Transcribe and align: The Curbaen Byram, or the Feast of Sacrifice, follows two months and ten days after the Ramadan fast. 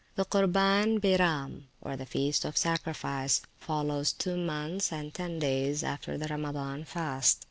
The 0.15 0.25
Curbaen 0.25 0.99
Byram, 0.99 1.67
or 1.79 1.95
the 1.95 2.07
Feast 2.07 2.43
of 2.43 2.57
Sacrifice, 2.57 3.43
follows 3.59 4.11
two 4.13 4.35
months 4.35 4.91
and 4.91 5.13
ten 5.13 5.37
days 5.37 5.83
after 5.83 6.17
the 6.17 6.27
Ramadan 6.27 6.85
fast. 6.85 7.37